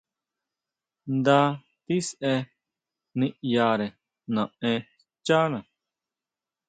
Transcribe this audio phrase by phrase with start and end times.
[1.17, 1.39] Nda
[1.85, 2.31] tisʼe
[3.19, 3.87] niʼyare
[4.35, 4.77] naʼen
[5.23, 5.59] xchana.